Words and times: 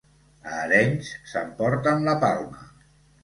A 0.51 0.53
Arenys 0.61 1.11
s'emporten 1.33 2.09
la 2.09 2.17
palma. 2.25 2.65